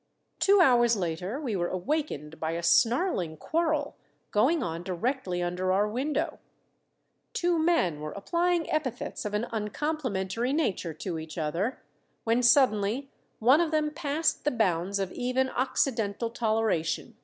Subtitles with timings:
[0.39, 3.95] Two hours later we were awakened by a snarling quarrel
[4.31, 6.39] going on directly under our window.
[7.33, 11.83] Two men were applying epithets of an uncomplimentary nature to each other,
[12.23, 17.15] when suddenly one of them passed the bounds of even occidental toleration.